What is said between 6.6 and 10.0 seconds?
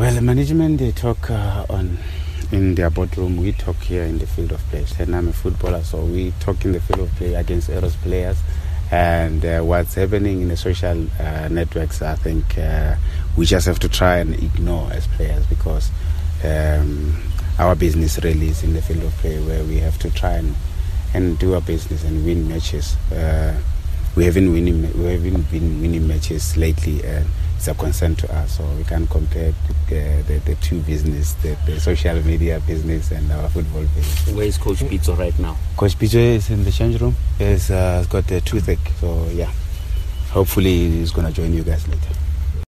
in the field of play against Arrows players. And uh, what's